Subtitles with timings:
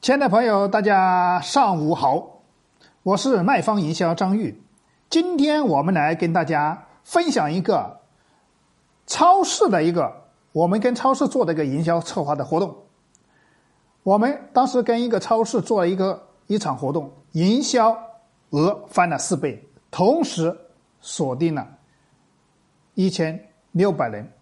[0.00, 2.40] 亲爱的朋友，大家上午好，
[3.02, 4.62] 我是卖方营销张玉。
[5.10, 8.00] 今天我们来跟大家分享一个
[9.06, 10.10] 超市的一个
[10.52, 12.74] 我们跟超市做的一个营销策划的活动。
[14.02, 17.94] 我们当时跟一个超市做了一个一场活动，营销
[18.50, 20.56] 额翻了四倍，同时
[21.02, 21.68] 锁定了
[22.94, 23.38] 一千
[23.72, 24.32] 六百人。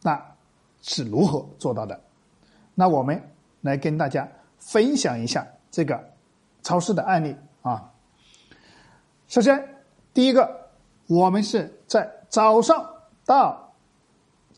[0.00, 0.18] 那
[0.80, 2.00] 是如何做到的？
[2.74, 3.22] 那我们。
[3.62, 6.02] 来跟大家分享一下这个
[6.62, 7.90] 超市的案例啊。
[9.28, 9.62] 首先，
[10.12, 10.68] 第一个，
[11.06, 12.84] 我们是在早上
[13.24, 13.72] 到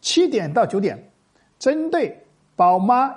[0.00, 1.10] 七点到九点，
[1.58, 2.24] 针对
[2.56, 3.14] 宝妈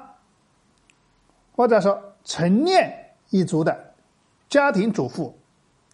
[1.53, 3.94] 或者说晨练一族的
[4.49, 5.38] 家庭主妇，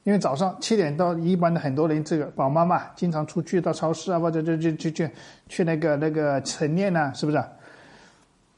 [0.03, 5.11] 因为早上七点到一般的很多人这个宝妈嘛，经常出去到超市啊，或者就就就去
[5.47, 7.43] 去那个那个晨练呢，是不是？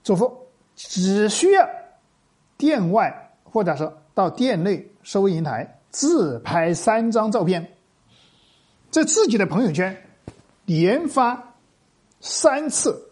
[0.04, 0.43] 主妇。
[0.76, 1.70] 只需要
[2.58, 7.76] 店外或者说到店内收银台自拍三张照片，
[8.90, 9.96] 在自己的朋友圈
[10.66, 11.56] 连发
[12.20, 13.12] 三次，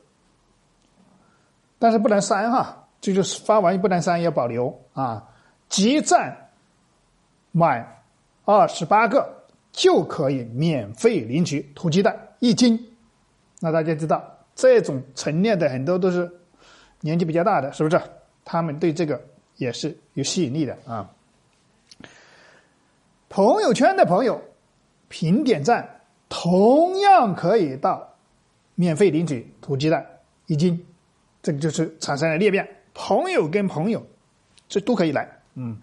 [1.77, 5.27] 但是不能删哈，这就是发完不能删，要保留啊。
[5.69, 6.49] 集赞
[7.51, 8.03] 满
[8.45, 12.93] 二十八个就可以免费领取土鸡蛋一斤。
[13.59, 14.23] 那大家知道，
[14.55, 16.29] 这种陈列的很多都是。
[17.01, 18.01] 年纪比较大的，是不是？
[18.43, 19.21] 他们对这个
[19.57, 21.07] 也是有吸引力的啊。
[23.29, 24.41] 朋友圈的朋友
[25.07, 28.07] 评点赞，同样可以到
[28.75, 30.05] 免费领取土鸡蛋
[30.47, 30.85] 一斤，
[31.43, 32.67] 这个就是产生了裂变。
[32.93, 34.05] 朋友跟朋友
[34.67, 35.77] 这都可以来，嗯。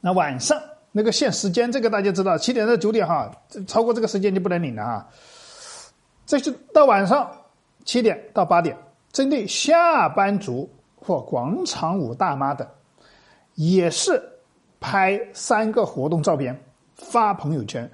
[0.00, 0.60] 那晚上
[0.92, 3.30] 那个限时间，这个大家知道，七点到九点哈，
[3.66, 5.08] 超过这个时间就不能领了啊。
[6.26, 7.30] 这是到晚上
[7.84, 8.76] 七点到八点。
[9.12, 12.70] 针对下班族或广场舞大妈的，
[13.54, 14.22] 也是
[14.80, 16.62] 拍三个活动照片
[16.94, 17.90] 发朋友圈，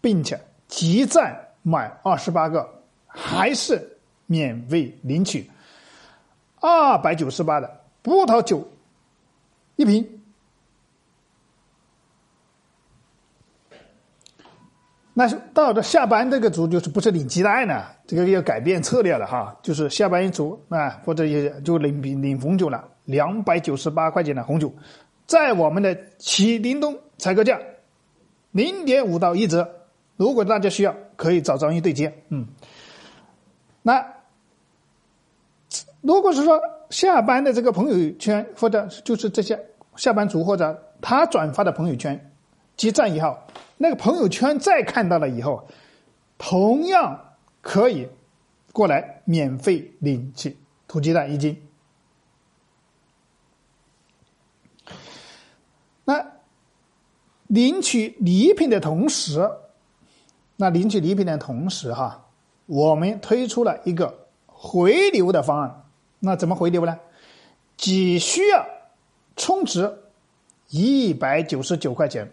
[0.00, 2.68] 并且集赞满二十八个，
[3.06, 5.50] 还是免费领取
[6.60, 8.66] 二百九十八的葡萄酒
[9.76, 10.17] 一瓶。
[15.18, 17.86] 那到了下班这个族就是不是领鸡蛋呢？
[18.06, 24.72] 这个要改变策略了哈，就是下班一族啊，或者也就领领红酒了，两百九十八块钱的红酒，
[25.26, 27.58] 在我们的启灵东采购价
[28.52, 29.68] 零点五到一折。
[30.16, 32.14] 如果大家需要，可以找张玉对接。
[32.28, 32.46] 嗯，
[33.82, 34.06] 那
[36.00, 39.58] 如果是说下班的这个朋友圈，或者就是这些
[39.96, 42.30] 下班族或者他转发的朋友圈，
[42.76, 43.36] 集赞以后。
[43.78, 45.66] 那个朋友圈再看到了以后，
[46.36, 48.08] 同样可以
[48.72, 50.56] 过来免费领取
[50.86, 51.62] 土鸡蛋一斤。
[56.04, 56.26] 那
[57.46, 59.48] 领取礼品的同时，
[60.56, 62.26] 那领取礼品的同时哈，
[62.66, 65.84] 我们推出了一个回流的方案。
[66.18, 66.98] 那怎么回流呢？
[67.76, 68.66] 只需要
[69.36, 69.98] 充值
[70.70, 72.32] 一百九十九块钱。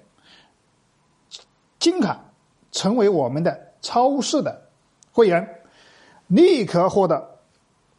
[1.85, 2.19] 金卡
[2.71, 4.59] 成为我们的超市的
[5.11, 5.47] 会员，
[6.25, 7.23] 立刻获得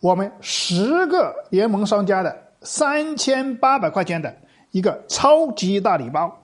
[0.01, 4.35] 我们十个联盟商家的三千八百块钱的
[4.73, 6.37] 一个超级大礼包。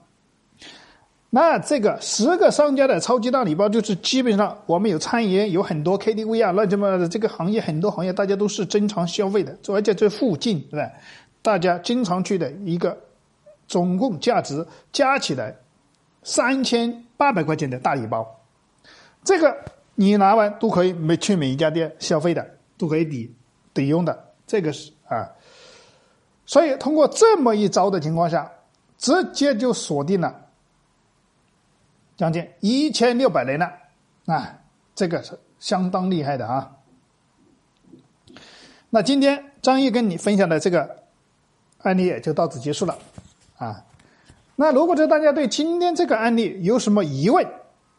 [1.29, 10.89] 那这个十个商家的超级大礼包，就是基本上我们有餐饮，有很多 KTV 啊，乱七八糟的这个行业，很多行业大家都是经常消费的，而且这附近对吧？
[11.41, 12.97] 大家经常去的一个，
[13.67, 15.53] 总共价值加起来
[16.23, 17.01] 三千。
[17.15, 18.27] 八百块钱的大礼包，
[19.23, 19.55] 这个
[19.95, 22.45] 你拿完都可以每去每一家店消费的，
[22.77, 23.33] 都可以抵
[23.73, 24.33] 抵用的。
[24.45, 25.31] 这个是啊，
[26.45, 28.51] 所以通过这么一招的情况下，
[28.97, 30.35] 直接就锁定了
[32.17, 33.71] 将近一千六百人了
[34.25, 34.59] 啊，
[34.93, 36.75] 这个是相当厉害的啊。
[38.89, 41.03] 那今天张毅跟你分享的这个
[41.83, 42.97] 案例也就到此结束了
[43.57, 43.81] 啊。
[44.55, 47.45] 那如果说大家对今天这个案例有什么疑问，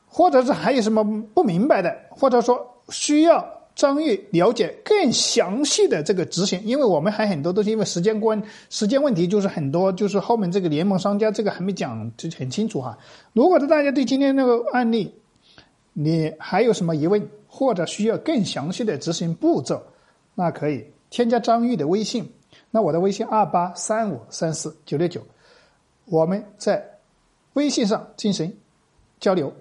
[0.06, 1.02] 或者是还有什么
[1.34, 8.40] 不明白的，或者说需要张玉了解更详细的这个执行，因为我们还很多都是因为时间关
[8.70, 12.96] 时间问题，就是很多就是后面这个联盟商家这个还没讲就很清楚哈。
[13.32, 15.12] 如果是大家对今天那个案例，
[15.92, 19.82] 你还有什么疑问，或者需要更详细的执行步骤，
[20.36, 22.32] 那可以添加张玉的微信，
[22.70, 25.20] 那我的微信二八三五三四九六九。
[26.06, 26.84] 我们在
[27.54, 28.56] 微信上进行
[29.20, 29.52] 交流，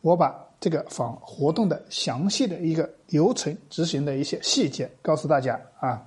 [0.00, 6.02] 我把这个访活动的详细的一个流程执行的一些细节告诉大家啊。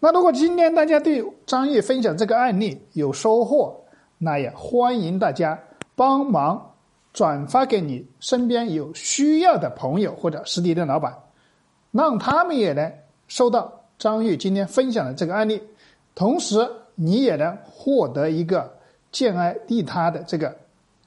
[0.00, 3.84] 那如果今天大家对张毅分享这个案例有收获，
[4.16, 5.58] 那也欢迎大家
[5.96, 6.74] 帮忙
[7.12, 11.18] 转发给你身边有需要的朋友或者实体店老板，
[11.90, 12.92] 让他们也能
[13.26, 15.60] 收到张玉今天分享的这个案例，
[16.14, 18.77] 同时你也能获得一个
[19.10, 20.56] 建爱利他的这个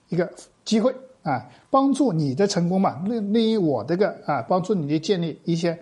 [0.09, 0.31] 一个
[0.65, 0.93] 机会
[1.23, 5.77] 啊，帮助你的成功嘛，利利于我这个啊，帮助你的建立一些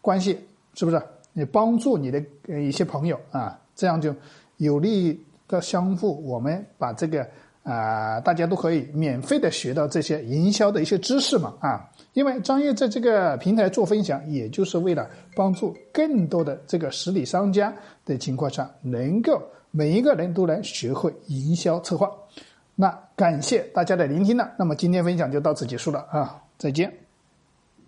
[0.00, 0.38] 关系，
[0.74, 1.02] 是不是？
[1.32, 4.14] 你帮助你的一些朋友啊，这样就
[4.56, 7.28] 有利于的相互，我们把这个
[7.66, 17.74] 啊，大家都可以免费的学到这些营销的一些知识嘛啊，因为张悦在这个平台做分享，也就是为了帮助更多的这个实体商家
[18.04, 19.42] 的情况下，能够
[19.72, 22.08] 每一个人都能学会营销策划。
[22.76, 27.05] 那感谢大家的聆听了，那么今天分享就到此结束了啊，再见。